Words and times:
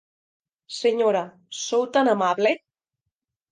Senyora, 0.77 1.21
sou 1.59 1.87
tan 1.99 2.11
amable! 2.17 2.57